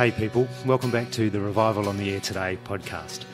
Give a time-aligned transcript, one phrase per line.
[0.00, 3.24] Hey, people, welcome back to the Revival on the Air Today podcast.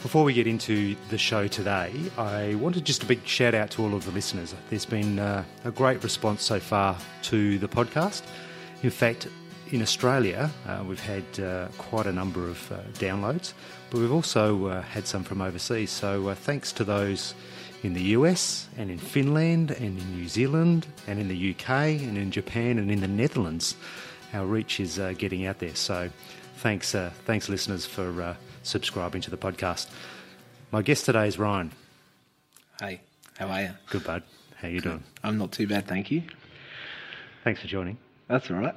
[0.00, 3.82] Before we get into the show today, I wanted just a big shout out to
[3.82, 4.54] all of the listeners.
[4.70, 8.22] There's been uh, a great response so far to the podcast.
[8.84, 9.26] In fact,
[9.72, 13.52] in Australia, uh, we've had uh, quite a number of uh, downloads,
[13.90, 15.90] but we've also uh, had some from overseas.
[15.90, 17.34] So uh, thanks to those
[17.82, 22.16] in the US and in Finland and in New Zealand and in the UK and
[22.16, 23.74] in Japan and in the Netherlands,
[24.34, 25.74] our reach is uh, getting out there.
[25.74, 26.10] So
[26.56, 29.88] thanks, uh, thanks listeners for uh, subscribing to the podcast.
[30.72, 31.70] My guest today is Ryan.
[32.80, 33.00] Hey,
[33.38, 33.70] how are you?
[33.90, 34.22] Good bud.
[34.56, 35.02] How you doing?
[35.22, 36.22] I'm not too bad, thank you.
[37.44, 37.96] Thanks for joining.
[38.28, 38.74] That's all right.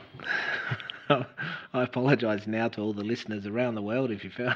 [1.74, 4.32] I apologise now to all the listeners around the world if you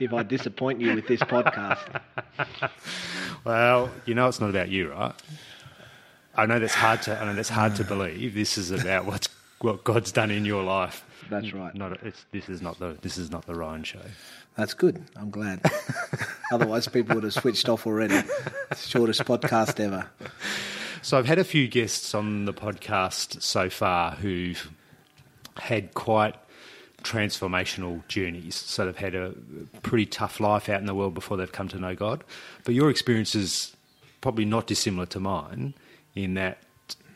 [0.00, 2.00] if I disappoint you with this podcast.
[3.42, 5.14] Well, you know it's not about you, right?
[6.34, 7.18] I know that's hard to.
[7.18, 8.34] I know that's hard to believe.
[8.34, 9.28] This is about what's
[9.60, 11.04] what God's done in your life.
[11.28, 11.74] That's right.
[11.74, 14.00] Not it's, this is not the this is not the Ryan show.
[14.56, 15.02] That's good.
[15.16, 15.60] I'm glad.
[16.52, 18.20] Otherwise, people would have switched off already.
[18.76, 20.10] Shortest podcast ever.
[21.02, 24.70] So I've had a few guests on the podcast so far who've
[25.56, 26.34] had quite
[27.02, 28.54] transformational journeys.
[28.54, 29.32] So they've had a
[29.82, 32.24] pretty tough life out in the world before they've come to know God.
[32.64, 33.74] But your experience is
[34.20, 35.74] probably not dissimilar to mine
[36.14, 36.58] in that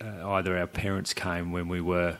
[0.00, 2.18] uh, either our parents came when we were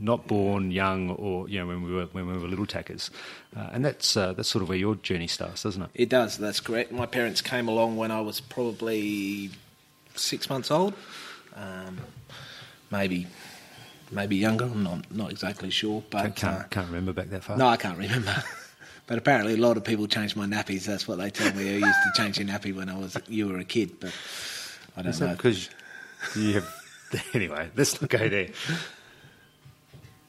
[0.00, 3.10] not born young or you know when we were when we were little tackers,
[3.56, 5.90] uh, and that's uh, that's sort of where your journey starts, doesn't it?
[5.94, 6.36] It does.
[6.38, 6.92] That's correct.
[6.92, 9.50] My parents came along when I was probably
[10.14, 10.94] six months old,
[11.56, 11.98] um,
[12.90, 13.26] maybe
[14.10, 14.64] maybe younger.
[14.64, 17.56] I'm not not exactly sure, but Can't can't, uh, can't remember back that far.
[17.56, 18.34] No, I can't remember.
[19.06, 20.84] but apparently, a lot of people change my nappies.
[20.84, 21.68] That's what they tell me.
[21.70, 24.12] I used to change your nappy when I was you were a kid, but
[24.96, 25.32] I don't Is know.
[25.32, 25.70] because
[26.36, 26.68] you have?
[27.32, 28.48] Anyway, let's not go there.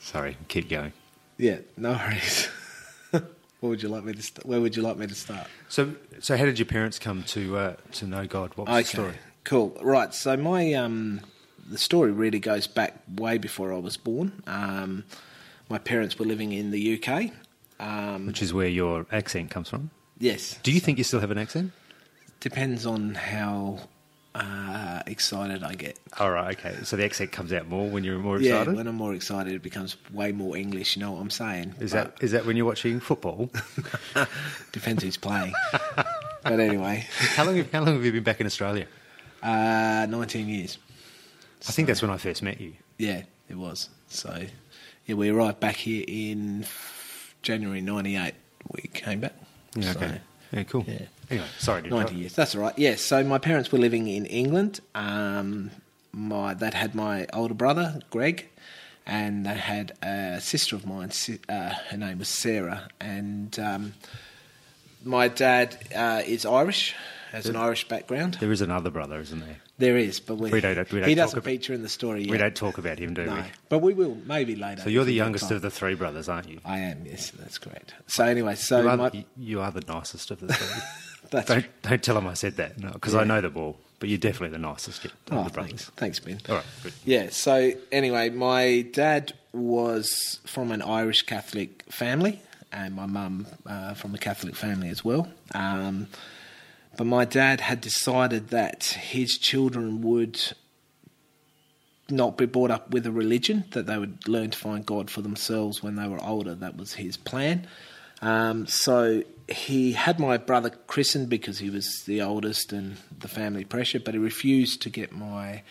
[0.05, 0.93] Sorry, keep going.
[1.37, 2.47] Yeah, no worries.
[3.11, 3.23] what
[3.61, 4.21] would you like me to?
[4.21, 5.47] St- where would you like me to start?
[5.67, 8.51] So, so how did your parents come to uh, to know God?
[8.55, 9.13] What was the story?
[9.45, 9.75] cool.
[9.81, 10.13] Right.
[10.13, 11.21] So my um,
[11.67, 14.43] the story really goes back way before I was born.
[14.45, 15.05] Um,
[15.69, 17.31] my parents were living in the UK.
[17.79, 19.89] Um, Which is where your accent comes from.
[20.19, 20.59] yes.
[20.61, 21.71] Do you think you still have an accent?
[22.39, 23.79] Depends on how
[24.35, 25.97] uh, excited I get.
[26.19, 26.75] All right, okay.
[26.83, 28.71] So the accent comes out more when you're more excited.
[28.71, 30.95] Yeah, when I'm more excited, it becomes way more English.
[30.95, 31.75] You know what I'm saying?
[31.79, 33.49] is that is that when you're watching football?
[34.13, 34.29] But
[34.73, 35.53] depends who's playing?
[36.43, 38.87] but anyway, how long have, how long have you been back in Australia?
[39.41, 40.77] uh, 19 years.
[41.67, 42.73] I think that's when I first met you.
[42.97, 43.89] Yeah, it was.
[44.09, 44.43] So,
[45.05, 46.65] yeah, we arrived back here in
[47.41, 48.33] January '98.
[48.71, 49.33] We came back.
[49.75, 50.21] Yeah, So, okay.
[50.51, 50.83] Yeah, cool.
[50.87, 50.99] yeah.
[51.29, 52.13] Anyway, sorry to 90 interrupt.
[52.13, 52.33] years.
[52.35, 52.77] That's all right.
[52.77, 53.01] Yes.
[53.01, 54.79] so my parents were living in England.
[54.93, 55.71] Um,
[56.11, 58.47] my that had my older brother Greg,
[59.05, 61.11] and they had a sister of mine.
[61.49, 63.93] Uh, her name was Sarah, and um,
[65.03, 66.95] my dad uh, is Irish,
[67.31, 68.35] has an Irish background.
[68.39, 69.57] There is another brother, isn't there?
[69.77, 71.89] There is, but we, We don't- we don't he talk doesn't about- feature in the
[71.89, 72.31] story yet.
[72.31, 73.41] We don't talk about him, do no, we?
[73.67, 74.83] but we will maybe later.
[74.83, 76.61] So you're the if we've got youngest of the three brothers, aren't you?
[76.63, 77.05] I am.
[77.05, 77.93] Yes, that's correct.
[78.07, 80.81] So anyway, so you, are, my, you are the nicest of the three.
[81.35, 83.77] that's don't don't tell them I said that, no, because I know the ball.
[83.97, 85.85] But you're definitely the nicest of oh, the brothers.
[85.85, 86.41] thanks, thanks, Ben.
[86.49, 86.93] All right, good.
[87.05, 87.29] Yeah.
[87.29, 92.41] So anyway, my dad was from an Irish Catholic family,
[92.73, 95.29] and my mum uh, from a Catholic family as well.
[95.53, 96.07] Um,
[96.97, 100.41] but my dad had decided that his children would
[102.09, 105.21] not be brought up with a religion, that they would learn to find God for
[105.21, 106.53] themselves when they were older.
[106.53, 107.67] That was his plan.
[108.21, 113.63] Um, so he had my brother christened because he was the oldest and the family
[113.63, 115.61] pressure, but he refused to get my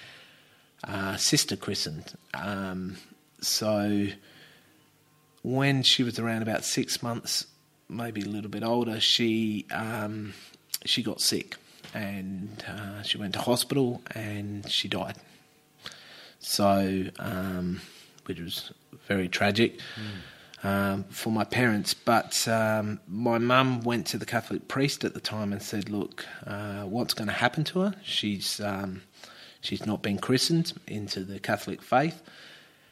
[0.84, 2.14] uh, sister christened.
[2.34, 2.96] Um,
[3.40, 4.06] so
[5.42, 7.46] when she was around about six months,
[7.88, 10.34] maybe a little bit older, she um,
[10.84, 11.56] she got sick
[11.92, 15.16] and uh, she went to hospital and she died.
[16.38, 17.80] So, um,
[18.26, 18.72] which was
[19.08, 19.80] very tragic
[20.64, 21.94] um, for my parents.
[21.94, 26.26] But um, my mum went to the Catholic priest at the time and said, "Look,
[26.44, 27.94] uh, what's going to happen to her?
[28.02, 29.02] She's um,
[29.60, 32.22] she's not been christened into the Catholic faith."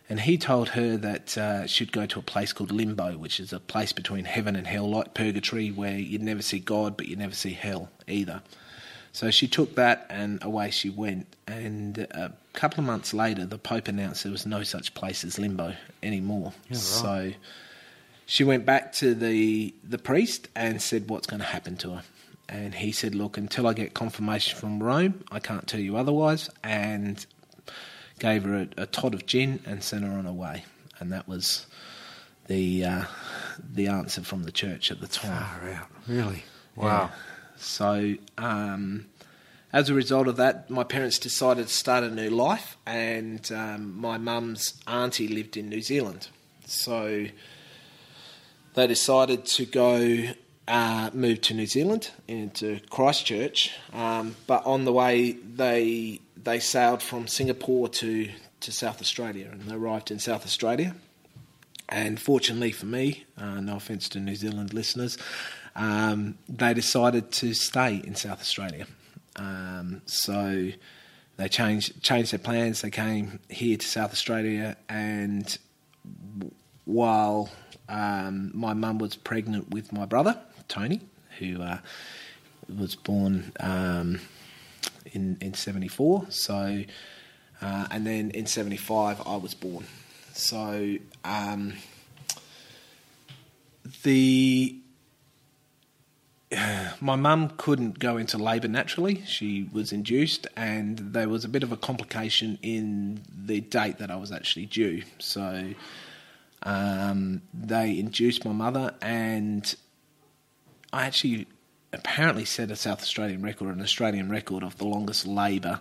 [0.09, 3.53] And he told her that uh, she'd go to a place called limbo, which is
[3.53, 7.17] a place between heaven and hell, like purgatory, where you never see God, but you
[7.17, 8.43] never see hell either.
[9.13, 11.35] So she took that and away she went.
[11.47, 12.07] And
[12.55, 15.75] a couple of months later, the Pope announced there was no such place as limbo
[16.03, 16.53] anymore.
[16.69, 16.79] Yeah, right.
[16.79, 17.33] So
[18.27, 22.03] she went back to the the priest and said, "What's going to happen to her?"
[22.49, 26.51] And he said, "Look, until I get confirmation from Rome, I can't tell you otherwise."
[26.63, 27.25] And
[28.19, 30.65] gave her a, a tot of gin and sent her on her way.
[31.01, 31.67] And that was
[32.47, 33.05] the uh,
[33.73, 35.43] the answer from the church at the time.
[35.43, 35.89] Far out.
[36.07, 36.45] Really?
[36.77, 37.11] Wow.
[37.57, 39.07] So, um,
[39.73, 43.99] as a result of that, my parents decided to start a new life, and um,
[44.01, 46.29] my mum's auntie lived in New Zealand.
[46.67, 47.27] So,
[48.75, 50.33] they decided to go
[50.69, 53.73] uh, move to New Zealand into Christchurch.
[53.93, 58.29] Um, but on the way, they they sailed from Singapore to
[58.61, 60.95] to South Australia, and they arrived in South Australia.
[61.89, 65.19] And fortunately for me, uh, no offence to New Zealand listeners,
[65.77, 68.87] um, they decided to stay in South Australia.
[69.37, 70.71] Um, so
[71.37, 72.83] they changed changed their plans.
[72.83, 75.57] They came here to South Australia, and
[76.85, 77.51] while
[77.89, 80.39] um, my mum was pregnant with my brother
[80.69, 81.01] Tony,
[81.39, 81.79] who uh,
[82.69, 84.21] was born um,
[85.13, 86.83] in in '74, so
[87.61, 89.87] uh, and then in '75 I was born.
[90.35, 91.75] So um,
[94.03, 94.82] the
[97.01, 99.23] my mum couldn't go into labour naturally.
[99.27, 104.11] She was induced, and there was a bit of a complication in the date that
[104.11, 105.03] I was actually due.
[105.19, 105.73] So
[106.63, 109.75] um, they induced my mother, and
[110.93, 111.47] I actually
[111.93, 115.81] apparently set a South Australian record, an Australian record of the longest labour.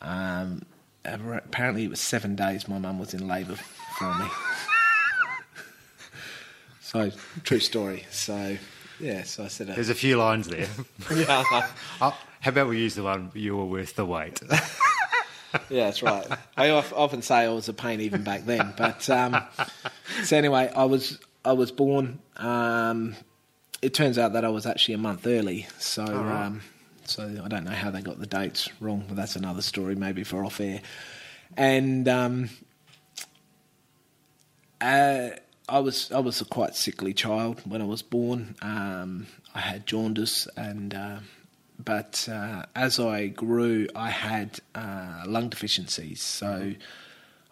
[0.00, 0.62] Um,
[1.04, 3.56] apparently, it was seven days my mum was in labour
[3.98, 4.26] for me.
[6.80, 7.10] so,
[7.44, 8.06] true story.
[8.10, 8.56] So,
[9.02, 10.68] yeah, so I said a There's a few lines there.
[11.14, 11.68] yeah,
[12.00, 14.40] Oh, how about we use the one, you were worth the wait?
[15.68, 16.26] yeah, that's right.
[16.56, 18.72] I often say I was a pain even back then.
[18.76, 19.36] But um,
[20.22, 22.20] so anyway, I was I was born.
[22.36, 23.16] Um,
[23.82, 25.66] it turns out that I was actually a month early.
[25.78, 26.46] So right.
[26.46, 26.62] um,
[27.04, 30.24] so I don't know how they got the dates wrong, but that's another story maybe
[30.24, 30.80] for off air.
[31.56, 32.48] And um,
[34.80, 35.30] uh,
[35.68, 38.56] I was I was a quite sickly child when I was born.
[38.62, 41.18] Um, I had jaundice, and uh,
[41.82, 46.20] but uh, as I grew, I had uh, lung deficiencies.
[46.20, 46.72] So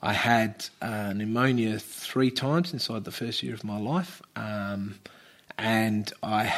[0.03, 4.99] I had uh, pneumonia three times inside the first year of my life, um,
[5.57, 6.55] and I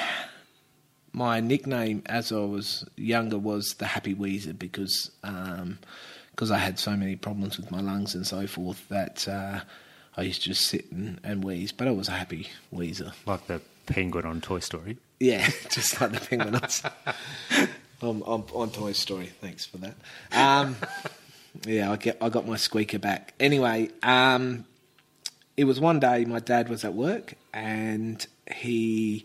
[1.12, 6.96] my nickname as I was younger was the Happy Wheezer because because I had so
[6.96, 9.60] many problems with my lungs and so forth that uh,
[10.16, 11.72] I used to just sit and, and wheeze.
[11.72, 13.12] But I was a happy wheezer.
[13.26, 14.98] like the penguin on Toy Story.
[15.20, 16.60] Yeah, just like the penguin.
[18.02, 19.26] I'm, I'm on Toy Story.
[19.40, 19.94] Thanks for that.
[20.32, 20.76] Um,
[21.66, 23.34] yeah, I get I got my squeaker back.
[23.38, 24.64] Anyway, um,
[25.56, 29.24] it was one day my dad was at work and he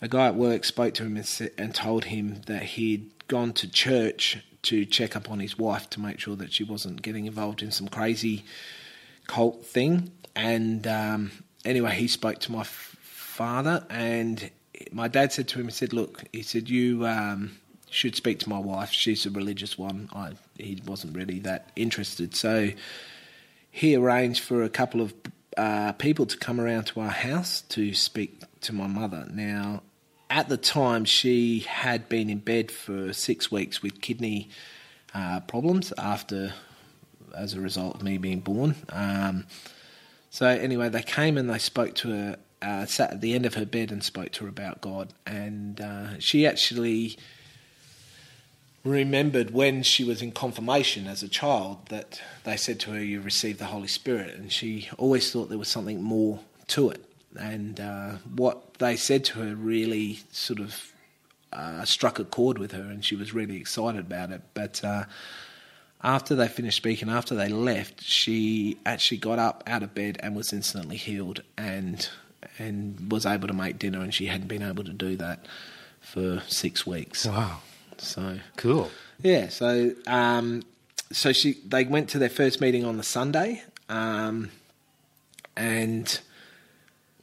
[0.00, 3.68] a guy at work spoke to him and, and told him that he'd gone to
[3.70, 7.62] church to check up on his wife to make sure that she wasn't getting involved
[7.62, 8.44] in some crazy
[9.28, 10.10] cult thing.
[10.34, 11.30] And um,
[11.64, 14.50] anyway, he spoke to my f- father, and
[14.90, 17.56] my dad said to him, he said, "Look, he said you um,
[17.90, 18.90] should speak to my wife.
[18.90, 20.08] She's a religious one.
[20.12, 22.70] I, he wasn't really that interested, so."
[23.70, 25.14] he arranged for a couple of
[25.56, 29.26] uh, people to come around to our house to speak to my mother.
[29.30, 29.82] Now,
[30.30, 34.48] at the time, she had been in bed for six weeks with kidney
[35.14, 36.54] uh, problems after,
[37.36, 38.74] as a result of me being born.
[38.90, 39.46] Um,
[40.30, 42.36] so anyway, they came and they spoke to her.
[42.60, 45.80] Uh, sat at the end of her bed and spoke to her about God, and
[45.80, 47.16] uh, she actually
[48.84, 53.20] remembered when she was in confirmation as a child that they said to her, "You
[53.20, 57.04] received the Holy Spirit," and she always thought there was something more to it.
[57.38, 60.92] And uh, what they said to her really sort of
[61.52, 64.42] uh, struck a chord with her, and she was really excited about it.
[64.54, 65.04] But uh,
[66.02, 70.36] after they finished speaking, after they left, she actually got up out of bed and
[70.36, 72.08] was instantly healed, and
[72.58, 75.44] and was able to make dinner, and she hadn't been able to do that
[76.00, 77.26] for six weeks.
[77.26, 77.58] Wow.
[77.98, 78.90] So Cool.
[79.22, 80.62] yeah, so um,
[81.10, 84.50] so she they went to their first meeting on the Sunday, um,
[85.56, 86.20] and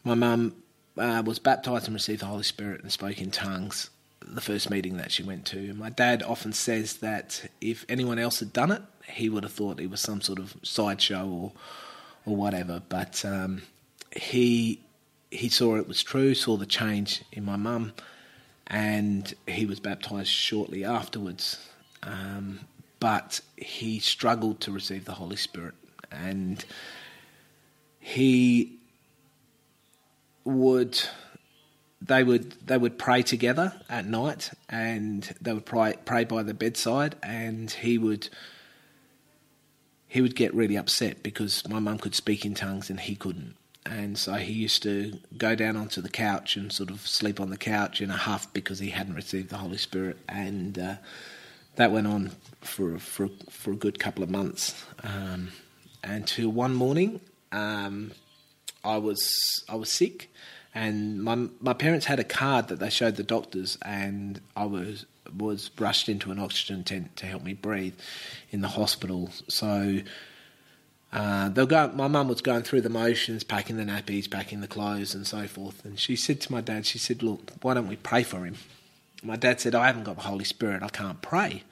[0.04, 0.54] my mum
[0.98, 3.90] uh, was baptized and received the Holy Spirit and spoke in tongues.
[4.28, 5.74] The first meeting that she went to.
[5.76, 9.80] My dad often says that if anyone else had done it, he would have thought
[9.80, 11.52] it was some sort of sideshow or
[12.26, 12.82] or whatever.
[12.90, 13.62] But um,
[14.12, 14.82] he
[15.32, 17.94] he saw it was true, saw the change in my mum,
[18.68, 21.68] and he was baptized shortly afterwards.
[22.04, 22.62] Um,
[23.00, 25.76] but he struggled to receive the Holy Spirit,
[26.12, 26.64] and
[28.00, 28.78] he
[30.44, 31.02] would
[32.02, 36.54] they would they would pray together at night, and they would pray pray by the
[36.54, 38.30] bedside, and he would
[40.08, 43.56] he would get really upset because my mum could speak in tongues and he couldn't.
[43.86, 47.50] and so he used to go down onto the couch and sort of sleep on
[47.50, 50.96] the couch in a huff because he hadn't received the Holy Spirit, and uh,
[51.76, 55.50] that went on for for for a good couple of months, um,
[56.04, 57.20] until one morning
[57.52, 58.12] um,
[58.84, 59.30] I was
[59.70, 60.32] I was sick,
[60.76, 65.06] and my my parents had a card that they showed the doctors, and I was
[65.36, 67.96] was rushed into an oxygen tent to help me breathe
[68.52, 69.30] in the hospital.
[69.48, 70.02] So
[71.14, 71.88] uh, they'll go.
[71.94, 75.48] My mum was going through the motions, packing the nappies, packing the clothes, and so
[75.48, 75.84] forth.
[75.86, 78.56] And she said to my dad, she said, "Look, why don't we pray for him?"
[79.24, 80.84] My dad said, "I haven't got the Holy Spirit.
[80.84, 81.64] I can't pray."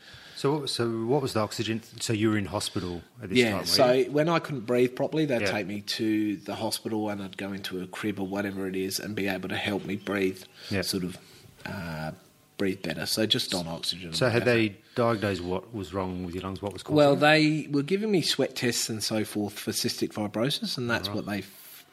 [0.44, 1.82] So, so what was the oxygen?
[2.02, 3.60] So you were in hospital at this yeah, time.
[3.62, 4.12] were so you?
[4.12, 5.52] when I couldn't breathe properly, they'd Yeah.
[5.52, 9.00] take me to the hospital and I'd go into a crib or whatever it is
[9.00, 10.82] and be able to help me breathe, Yeah.
[10.82, 11.18] sort of
[11.66, 12.12] uh,
[12.58, 13.06] breathe better.
[13.06, 14.12] So just on oxygen.
[14.12, 16.62] So had they diagnosed what was wrong with your lungs?
[16.62, 20.12] What was causing Well, they were giving me sweat tests and so forth for cystic
[20.12, 21.86] fibrosis, and that's what they f-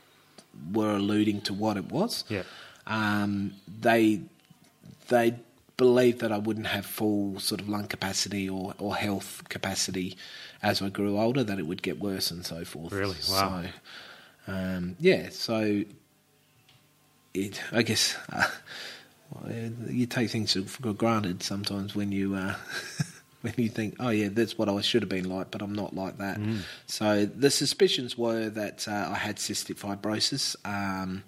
[0.73, 2.25] were alluding to what it was.
[2.29, 2.43] Yeah.
[2.89, 4.23] Um, they
[5.07, 5.37] they
[5.81, 10.15] believed that I wouldn't have full sort of lung capacity or, or health capacity
[10.63, 12.93] as I grew older, that it would get worse and so forth.
[12.93, 13.17] Really?
[13.31, 13.63] Wow.
[14.47, 15.85] So, um, yeah, so
[17.33, 18.47] it, I guess uh,
[19.89, 22.57] you take things for granted sometimes when you uh,
[23.41, 25.97] when you think, oh yeah, that's what I should have been like, but I'm not
[25.97, 26.39] like that.
[26.39, 26.59] Mm.
[26.85, 30.57] So the suspicions were that uh, I had cystic fibrosis.
[30.63, 31.25] Um,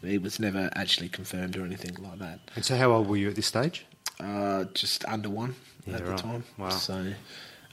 [0.00, 2.38] it was never actually confirmed or anything like that.
[2.54, 3.84] and so how old were you at this stage?
[4.20, 5.54] Uh, just under one
[5.86, 6.16] Yeah, at right.
[6.16, 6.44] the time.
[6.58, 6.68] Wow.
[6.70, 7.12] So.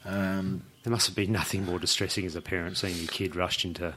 [0.05, 3.63] Um, There must have been nothing more distressing as a parent seeing your kid rushed
[3.63, 3.95] into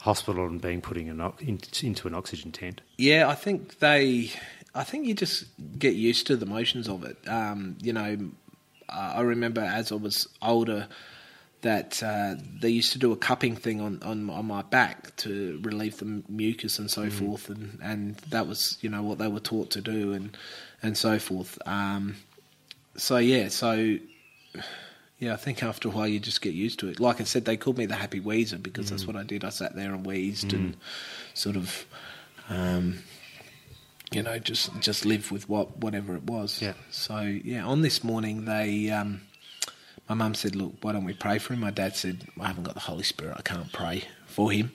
[0.00, 2.80] hospital and being put in an, in, into an oxygen tent.
[2.98, 4.30] Yeah, I think they.
[4.74, 5.46] I think you just
[5.78, 7.16] get used to the motions of it.
[7.26, 8.30] Um, you know,
[8.90, 10.86] I remember as I was older
[11.62, 15.58] that uh, they used to do a cupping thing on, on on my back to
[15.62, 19.40] relieve the mucus and so forth, and, and that was you know what they were
[19.40, 20.36] taught to do and
[20.82, 21.58] and so forth.
[21.66, 22.16] Um,
[22.96, 23.98] so yeah, so
[25.18, 27.00] yeah, I think after a while you just get used to it.
[27.00, 29.44] Like I said, they called me the happy wheezer because that's what I did.
[29.44, 30.76] I sat there and wheezed and
[31.32, 31.86] sort of,
[32.50, 32.98] um,
[34.12, 36.60] you know, just just live with what whatever it was.
[36.60, 36.74] Yeah.
[36.90, 39.22] So yeah, on this morning they, um,
[40.08, 42.64] my mum said, "Look, why don't we pray for him?" My dad said, "I haven't
[42.64, 43.36] got the Holy Spirit.
[43.38, 44.72] I can't pray for him."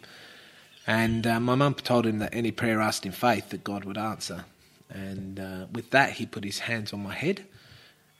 [0.87, 3.97] And uh, my mum told him that any prayer asked in faith that God would
[3.97, 4.45] answer.
[4.91, 7.45] And uh, with that, he put his hands on my head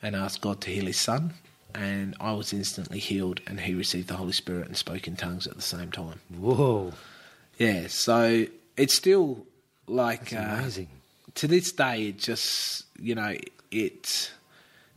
[0.02, 1.34] and asked God to heal his son.
[1.76, 5.48] And I was instantly healed, and he received the Holy Spirit and spoke in tongues
[5.48, 6.20] at the same time.
[6.38, 6.92] Whoa,
[7.58, 9.46] Yeah, so it's still
[9.88, 10.90] like uh, amazing.
[11.36, 12.08] to this day.
[12.08, 13.36] It just you know
[13.72, 14.32] it's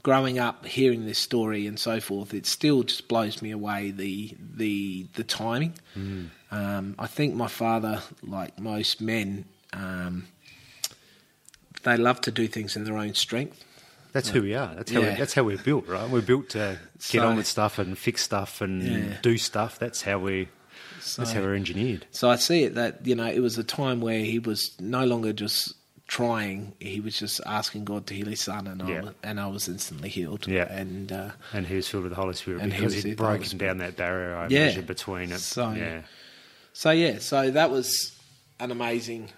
[0.02, 4.36] Growing up, hearing this story and so forth, it still just blows me away the
[4.54, 5.72] the the timing.
[6.50, 10.26] Um, I think my father, like most men, um,
[11.84, 13.62] they love to do things in their own strength.
[14.12, 14.72] That's who we are.
[14.74, 16.08] That's how we, that's how we're built, right?
[16.08, 19.16] We're built to get So- on with stuff and fix stuff and Yeah.
[19.22, 19.78] do stuff.
[19.78, 20.48] That's how we.
[21.18, 22.06] That's how we're engineered.
[22.12, 25.04] So I see it that you know it was a time where he was no
[25.04, 25.74] longer just
[26.06, 28.96] trying; he was just asking God to heal his son, and Yeah.
[28.96, 30.46] I was, and I was instantly healed.
[30.46, 30.72] Yeah.
[30.72, 33.58] and uh, And he was filled with the Holy Spirit And he because he'd broken
[33.58, 34.64] down that barrier, I Yeah.
[34.66, 35.40] imagine, between it.
[35.40, 36.02] So- yeah.
[36.72, 38.12] so yeah, so that was
[38.60, 39.30] an amazing,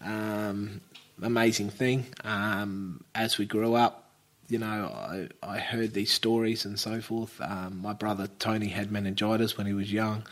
[0.00, 0.80] um,
[1.22, 2.06] amazing thing.
[2.24, 4.10] Um, as we grew up,
[4.48, 7.40] you know, I, I heard these stories and so forth.
[7.40, 10.26] Um, my brother Tony had meningitis when he was young,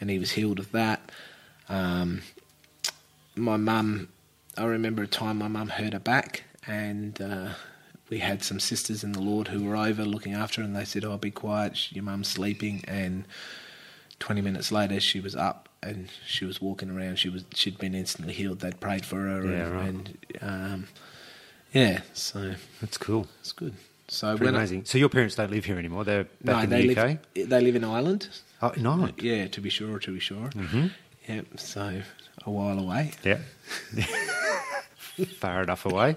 [0.00, 1.10] and he was healed of that.
[1.68, 2.22] Um,
[3.36, 4.08] my mum,
[4.56, 7.50] I remember a time my mum hurt her back, and uh,
[8.08, 10.84] we had some sisters in the Lord who were over looking after her, and they
[10.84, 13.24] said, "Oh, be quiet, your mum's sleeping." And
[14.18, 17.94] 20 minutes later she was up and she was walking around she was she'd been
[17.94, 19.84] instantly healed they'd prayed for her Yeah, and, right.
[19.86, 20.88] and um,
[21.72, 23.26] yeah so That's cool.
[23.40, 23.74] it's good
[24.08, 24.84] so Pretty when I- amazing.
[24.84, 26.04] so your parents don't live here anymore.
[26.04, 27.06] They're back no, in they the UK.
[27.36, 28.28] live they live in Ireland
[28.62, 29.14] Oh, in Ireland.
[29.22, 30.88] yeah to be sure to be sure mm-hmm.
[31.28, 32.02] yep so
[32.44, 33.38] a while away Yeah.
[35.38, 36.16] Far enough away.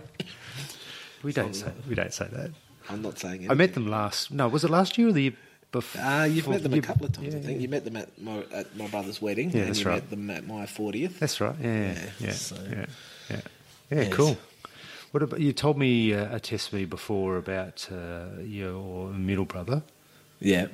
[1.24, 2.52] We don't say we don't say that.
[2.90, 4.32] I'm not saying it I met them last.
[4.32, 5.34] No, was it last year or the
[5.74, 6.02] before?
[6.02, 7.64] uh, you've met them a couple of times I think yeah.
[7.64, 9.96] you met them at my, at my brother's wedding Yeah, and that's you right.
[9.96, 11.56] met them at my 40th That's right.
[11.62, 12.86] Yeah, yeah, Yeah, yeah, so- yeah,
[13.30, 13.42] yeah.
[13.92, 14.14] Yeah, Yes.
[14.14, 14.38] cool.
[15.12, 15.52] What about you?
[15.54, 19.84] Told me uh, a test me before about uh, your middle brother.
[20.40, 20.68] yeah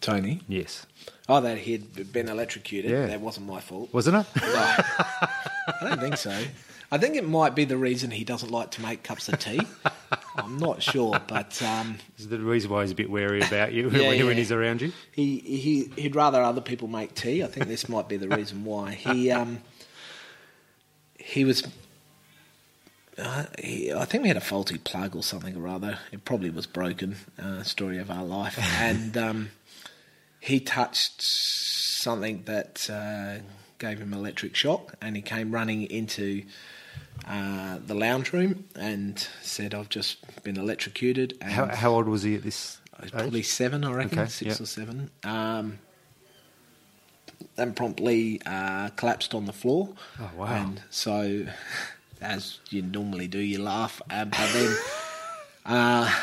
[0.00, 0.86] Tony Yes,
[1.28, 3.06] oh that he'd been electrocuted Yeah.
[3.06, 4.26] that wasn't my fault wasn't it?
[4.42, 6.36] No, I don't think so.
[6.90, 9.60] I think it might be the reason he doesn't like to make cups of tea.
[10.36, 13.90] I'm not sure, but um, Is the reason why he's a bit wary about you
[13.92, 14.24] Yeah, when, yeah.
[14.24, 14.92] when he's around you?
[15.12, 17.42] he, he he'd rather other people make tea.
[17.42, 19.30] I think this might be the reason why he.
[19.42, 19.58] Um,
[21.18, 21.62] he was.
[23.18, 25.98] Uh, he, I think we had a faulty plug or something or other.
[26.10, 27.16] It probably was broken.
[27.40, 29.50] Uh, story of our life, and um,
[30.40, 33.42] he touched something that uh,
[33.78, 36.42] gave him electric shock, and he came running into
[37.26, 42.22] uh, the lounge room and said, "I've just been electrocuted." And How, how old was
[42.22, 42.78] he at this?
[43.02, 43.10] Age?
[43.12, 44.62] probably seven, I reckon, Okay, six yeah.
[44.62, 45.10] or seven.
[45.24, 45.78] Um,
[47.56, 49.90] and promptly uh, collapsed on the floor.
[50.20, 50.46] Oh, wow.
[50.46, 51.46] And so,
[52.20, 54.00] as you normally do, you laugh.
[54.10, 54.76] Uh, but then,
[55.66, 56.14] uh,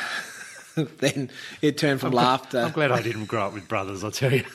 [1.00, 1.30] then
[1.62, 2.60] it turned from laughter.
[2.60, 4.04] I'm glad I didn't grow up with brothers.
[4.04, 4.46] I'll tell you.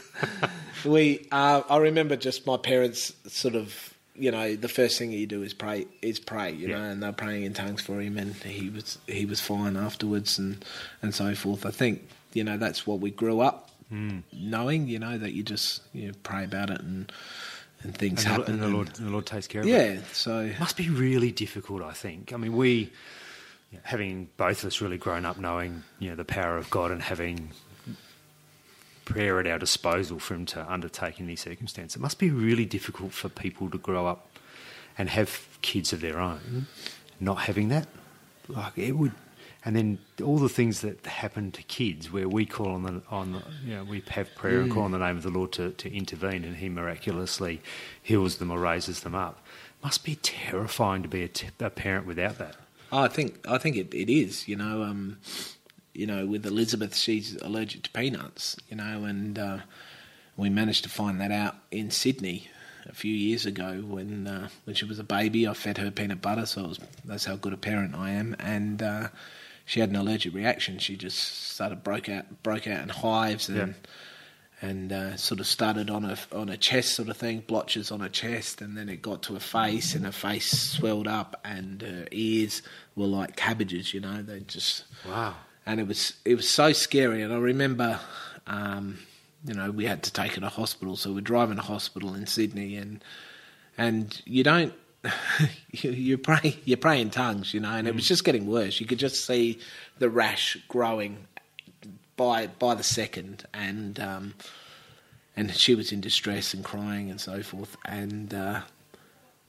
[0.84, 5.26] we uh, I remember just my parents sort of you know the first thing you
[5.26, 6.78] do is pray is pray you Yeah.
[6.78, 10.38] know and they're praying in tongues for him and he was he was fine afterwards
[10.38, 10.64] and
[11.02, 14.20] and so forth I think you know that's what we grew up Hmm.
[14.32, 17.12] knowing you know that you just you know, pray about it and
[17.82, 19.70] and things and, the, happen and the and- Lord, the Lord takes care of it.
[19.70, 21.82] yeah so must be really difficult.
[21.82, 22.32] I think.
[22.32, 22.90] I mean, we,
[23.82, 27.02] having both of us really grown up knowing you know the power of God and
[27.02, 27.50] having
[29.04, 32.64] prayer at our disposal for Him to undertake in these circumstances, it must be really
[32.64, 34.38] difficult for people to grow up
[34.96, 36.66] and have kids of their own,
[37.20, 37.86] not having that.
[38.48, 39.12] Like it would.
[39.66, 43.32] And then all the things that happen to kids, where we call on the on
[43.32, 45.70] the, you know we have prayer and call on the name of the Lord to,
[45.70, 47.62] to intervene, and He miraculously
[48.02, 49.42] heals them or raises them up.
[49.82, 52.56] Must be terrifying to be a, t- a parent without that.
[52.92, 54.46] I think I think it, it is.
[54.46, 55.18] You know, um,
[55.94, 58.56] you know, with Elizabeth, she's allergic to peanuts.
[58.68, 59.58] You know, and uh,
[60.36, 62.48] we managed to find that out in Sydney
[62.86, 65.48] a few years ago when uh, when she was a baby.
[65.48, 68.36] I fed her peanut butter, so was, that's how good a parent I am.
[68.38, 69.08] And uh,
[69.64, 70.78] she had an allergic reaction.
[70.78, 73.56] She just started broke out broke out in hives and.
[73.56, 73.74] Yeah.
[74.62, 78.00] And uh, sort of started on a on a chest sort of thing, blotches on
[78.00, 81.82] her chest, and then it got to her face, and her face swelled up, and
[81.82, 82.62] her ears
[82.96, 84.22] were like cabbages, you know.
[84.22, 85.34] They just Wow.
[85.66, 87.22] And it was it was so scary.
[87.22, 88.00] And I remember,
[88.46, 88.98] um,
[89.44, 92.26] you know, we had to take her to hospital, so we're driving to hospital in
[92.26, 93.02] Sydney, and
[93.76, 94.72] and you don't.
[95.70, 98.80] you, you pray, you pray in tongues, you know, and it was just getting worse.
[98.80, 99.58] You could just see
[99.98, 101.26] the rash growing
[102.16, 104.34] by by the second, and um,
[105.36, 108.62] and she was in distress and crying and so forth, and uh,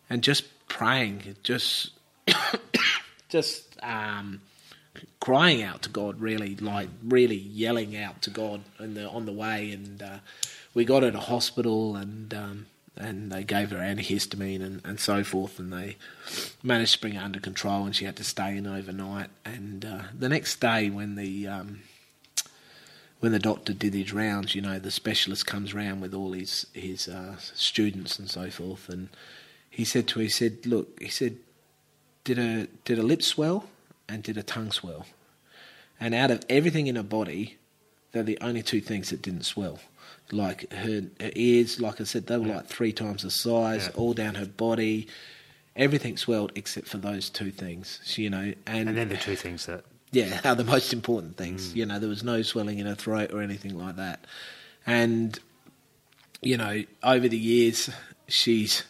[0.10, 1.92] and just praying, just
[3.30, 4.42] just um,
[5.20, 9.72] crying out to God, really, like really yelling out to God the on the way,
[9.72, 10.18] and uh,
[10.74, 12.66] we got her to hospital, and um,
[12.98, 15.98] and they gave her antihistamine and, and so forth, and they
[16.64, 20.02] managed to bring her under control, and she had to stay in overnight, and uh,
[20.18, 21.82] the next day when the um,
[23.20, 26.68] when the doctor did his rounds, you know, the specialist comes round with all his
[26.74, 29.10] his uh, students and so forth, and
[29.70, 31.36] he said to her, he said, look, he said,
[32.24, 33.66] did a did a lip swell
[34.10, 35.06] and did a tongue swell,
[36.00, 37.58] and out of everything in her body,
[38.12, 39.80] they're the only two things that didn't swell.
[40.32, 44.00] Like her, her ears, like I said, they were like three times the size, Yeah.
[44.02, 45.08] all down her body.
[45.76, 48.54] Everything swelled except for those two things, She, you know.
[48.66, 51.74] And, And then the two things that yeah, are the most important things.
[51.74, 51.76] Mm.
[51.76, 54.26] You know, there was no swelling in her throat or anything like that.
[54.88, 55.38] And,
[56.42, 57.90] you know, over the years,
[58.28, 58.84] she's,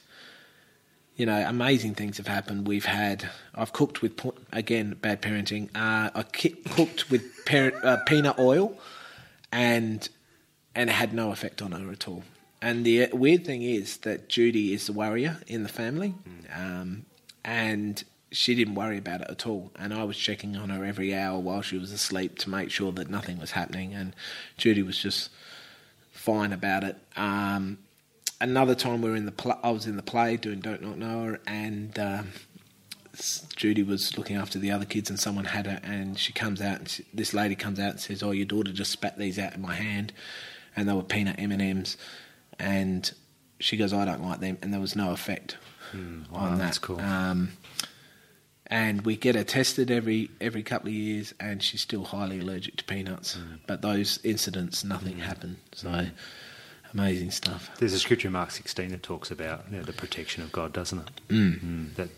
[1.16, 2.68] you know, amazing things have happened.
[2.68, 4.20] We've had, I've cooked with,
[4.52, 8.78] again, bad parenting, uh, I cooked with parent, uh, peanut oil
[9.52, 10.08] and,
[10.74, 12.24] and it had no effect on her at all.
[12.62, 16.16] And the weird thing is that Judy is the worrier in the family.
[16.54, 17.06] Um,
[17.44, 19.72] and she didn't worry about it at all.
[19.78, 22.92] And I was checking on her every hour while she was asleep to make sure
[22.94, 23.94] that nothing was happening.
[23.94, 24.16] And
[24.58, 25.30] Judy was just
[26.12, 26.98] fine about it.
[27.16, 27.78] Um,
[28.42, 30.98] another time we were in the pl- I was in the play doing Don't Not
[30.98, 32.32] Know Her, and um,
[33.56, 36.80] Judy was looking after the other kids, and someone had her, and she comes out,
[36.80, 39.54] and she, this lady comes out and says, "Oh, your daughter just spat these out
[39.56, 40.14] in my hand,"
[40.76, 41.98] and they were peanut M and M's,
[42.60, 43.12] and
[43.60, 45.58] she goes, "I don't like them," and there was no effect
[45.94, 46.66] wow, on that.
[46.66, 47.00] that's cool.
[47.00, 47.54] Um,
[48.68, 52.78] and we get her tested every every couple of years, and she's still highly allergic
[52.78, 53.38] to peanuts.
[53.38, 53.60] Mm.
[53.68, 55.58] But those incidents, nothing happened.
[55.74, 56.08] So
[56.96, 57.70] amazing stuff.
[57.78, 60.74] There's a scripture in Mark 16 that talks about you know, the protection of God,
[60.74, 61.12] doesn't it?
[61.30, 61.96] Mm.
[61.96, 62.10] That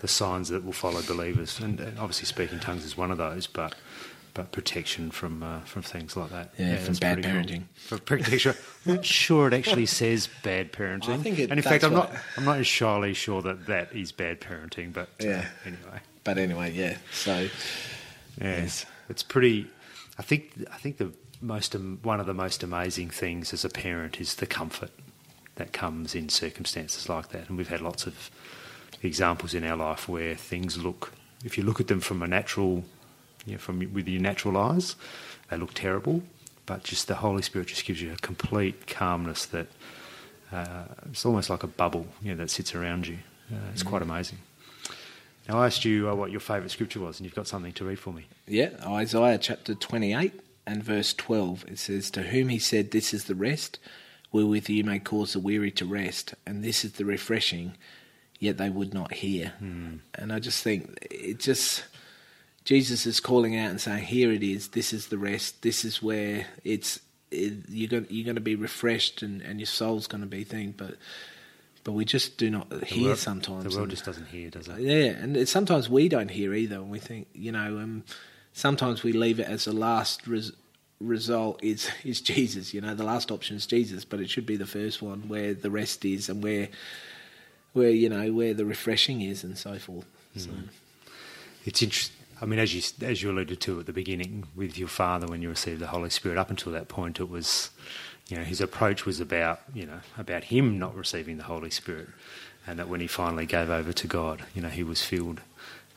[0.00, 3.46] the signs that will follow believers, and, and obviously speaking tongues is one of those,
[3.46, 3.74] but
[4.32, 6.52] but protection from uh, from things like that.
[6.58, 7.40] Yeah, from bad pretty cool.
[7.42, 7.62] parenting.
[7.74, 8.54] For protection,
[8.86, 11.08] I'm not sure it actually says bad parenting.
[11.10, 13.92] I think it- and in fact, I'm not what- I'm not entirely sure that that
[13.94, 14.92] is bad parenting.
[14.92, 15.48] But uh, Yeah.
[15.66, 16.96] anyway, But anyway, yeah.
[17.12, 17.48] So yeah,
[18.40, 18.86] Yes.
[19.08, 19.66] it's pretty.
[20.18, 24.20] I think I think the most one of the most amazing things as a parent
[24.20, 24.90] is the comfort
[25.56, 28.30] that comes in circumstances like that, and we've had lots of
[29.02, 31.12] examples in our life where things look,
[31.44, 32.84] if you look at them from a natural,
[33.46, 34.96] you know, from with your natural eyes,
[35.50, 36.22] they look terrible.
[36.66, 39.66] But just the Holy Spirit just gives you a complete calmness that
[40.52, 43.18] uh, it's almost like a bubble, you know, that sits around you.
[43.52, 44.38] Uh, it's quite amazing.
[45.48, 47.84] Now, I asked you uh, what your favourite scripture was, and you've got something to
[47.84, 48.26] read for me.
[48.46, 50.32] Yeah, Isaiah chapter 28
[50.70, 51.64] and verse 12.
[51.68, 53.78] It says, To whom he said, This is the rest,
[54.32, 57.76] wherewith you may cause the weary to rest, and this is the refreshing,
[58.38, 59.52] yet they would not hear.
[59.60, 61.84] And I just think it just.
[62.64, 64.68] Jesus is calling out and saying, "Here it is.
[64.68, 65.62] This is the rest.
[65.62, 69.66] This is where it's it, you're going you're going to be refreshed and, and your
[69.66, 70.96] soul's going to be thing." But
[71.84, 73.64] but we just do not The hear world- sometimes.
[73.64, 74.78] The world just doesn't hear, does it?
[74.80, 78.04] yeah, and sometimes we don't hear either, and we think, you know, um,
[78.60, 80.52] sometimes we leave it as the last res-
[81.00, 82.72] result is is Jesus.
[82.74, 85.54] You know, the last option is Jesus, but it should be the first one where
[85.54, 86.68] the rest is, and where
[87.72, 90.06] where you know where the refreshing is, and so forth.
[90.34, 90.40] Hmm.
[90.40, 90.50] So,
[91.64, 92.16] It's interesting.
[92.42, 95.42] I mean, as you as you alluded to at the beginning with your father when
[95.42, 97.70] you received the Holy Spirit, up until that point, it was,
[98.28, 102.08] you know, his approach was about you know about him not receiving the Holy Spirit,
[102.66, 105.40] and that when he finally gave over to God, you know, he was filled.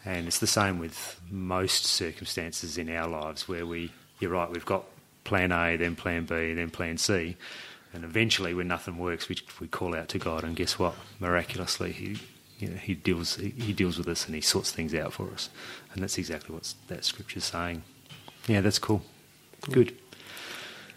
[0.06, 4.66] And it's the same with most circumstances in our lives where we, you're right, we've
[4.66, 4.84] got
[5.24, 7.38] plan A, then plan B, then plan C,
[7.94, 10.96] and eventually when nothing works, we we call out to God, and guess what?
[11.20, 12.18] Miraculously, he
[12.60, 15.32] you know, he deals he, he deals with us and he sorts things out for
[15.32, 15.50] us,
[15.94, 17.84] and that's exactly what that scripture's saying.
[18.48, 19.04] Yeah, that's cool.
[19.72, 19.96] Good.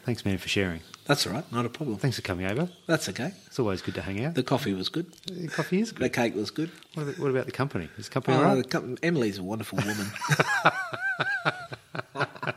[0.07, 0.81] Thanks, man, for sharing.
[1.07, 1.99] that's all right, not a problem.
[1.99, 2.69] Thanks for coming over.
[2.87, 3.33] That's okay.
[3.49, 4.35] It's always good to hang out.
[4.37, 5.12] The coffee was good.
[5.27, 6.05] The coffee is good.
[6.05, 6.71] The cake was good.
[6.95, 7.88] What about, what about the company?
[7.99, 8.71] Is the company Oh, all the right?
[8.71, 10.07] co- Emily's a wonderful woman.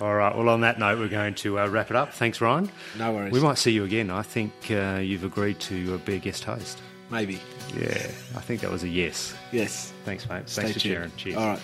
[0.00, 0.34] All right.
[0.34, 2.14] Well, on that note, we're going to uh, wrap it up.
[2.14, 2.70] Thanks, Ryan.
[2.96, 3.32] No worries.
[3.34, 4.08] We might see you again.
[4.10, 6.78] I think uh, you've agreed to uh, be a guest host.
[7.10, 7.38] Maybe.
[7.76, 7.88] Yeah,
[8.34, 9.34] I think that was a yes.
[9.52, 9.92] Yes.
[10.06, 10.48] Thanks, mate.
[10.48, 10.94] Stay Thanks for tuned.
[10.94, 11.12] sharing.
[11.16, 11.36] Cheers.
[11.36, 11.60] All right.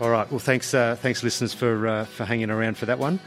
[0.00, 0.30] All right.
[0.30, 3.18] Well, thanks, uh, thanks, listeners, for uh, for hanging around for that one.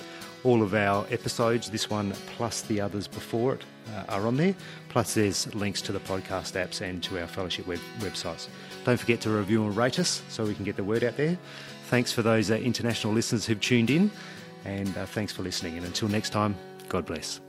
[0.44, 3.62] All of our episodes, this one plus the others before it,
[3.94, 4.54] uh, are on there.
[4.88, 8.48] Plus, there's links to the podcast apps and to our fellowship web- websites.
[8.84, 11.36] Don't forget to review and rate us so we can get the word out there.
[11.88, 14.10] Thanks for those uh, international listeners who've tuned in,
[14.64, 15.76] and uh, thanks for listening.
[15.76, 16.54] And until next time,
[16.88, 17.40] God bless.